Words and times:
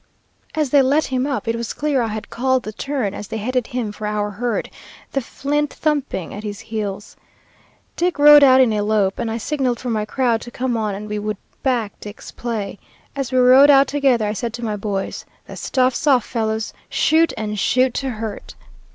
As 0.55 0.71
they 0.71 0.81
let 0.81 1.05
him 1.05 1.27
up, 1.27 1.47
it 1.47 1.55
was 1.55 1.73
clear 1.75 2.01
I 2.01 2.07
had 2.07 2.31
called 2.31 2.63
the 2.63 2.73
turn, 2.73 3.13
as 3.13 3.27
they 3.27 3.37
headed 3.37 3.67
him 3.67 3.91
for 3.91 4.07
our 4.07 4.31
herd, 4.31 4.71
the 5.11 5.21
flint 5.21 5.71
thumping 5.71 6.33
at 6.33 6.43
his 6.43 6.59
heels. 6.59 7.15
Dick 7.95 8.17
rode 8.17 8.43
out 8.43 8.59
in 8.59 8.73
a 8.73 8.81
lope, 8.81 9.19
and 9.19 9.29
I 9.29 9.37
signaled 9.37 9.79
for 9.79 9.91
my 9.91 10.05
crowd 10.05 10.41
to 10.41 10.49
come 10.49 10.75
on 10.75 10.95
and 10.95 11.07
we 11.07 11.19
would 11.19 11.37
back 11.61 11.99
Dick's 11.99 12.31
play. 12.31 12.79
As 13.15 13.31
we 13.31 13.37
rode 13.37 13.69
out 13.69 13.85
together, 13.87 14.25
I 14.25 14.33
said 14.33 14.53
to 14.53 14.65
my 14.65 14.75
boys, 14.75 15.23
'The 15.45 15.55
stuff's 15.57 16.07
off, 16.07 16.25
fellows! 16.25 16.73
Shoot, 16.89 17.31
and 17.37 17.59
shoot 17.59 17.93
to 17.93 18.09
hurt!' 18.09 18.55